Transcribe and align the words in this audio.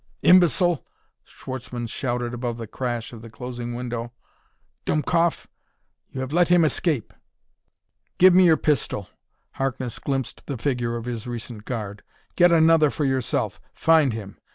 "Imbecile!" 0.23 0.83
Schwartzmann 1.23 1.85
shouted 1.85 2.33
above 2.33 2.57
the 2.57 2.65
crash 2.65 3.13
of 3.13 3.21
the 3.21 3.29
closing 3.29 3.75
window. 3.75 4.11
"Dumkopff! 4.83 5.45
You 6.09 6.21
have 6.21 6.33
let 6.33 6.47
him 6.49 6.65
escape. 6.65 7.13
"Give 8.17 8.33
me 8.33 8.45
your 8.45 8.57
pistol!" 8.57 9.09
Harkness 9.51 9.99
glimpsed 9.99 10.47
the 10.47 10.57
figure 10.57 10.95
of 10.95 11.05
his 11.05 11.27
recent 11.27 11.65
guard. 11.65 12.01
"Get 12.35 12.51
another 12.51 12.89
for 12.89 13.05
yourself 13.05 13.61
find 13.75 14.11
him! 14.11 14.37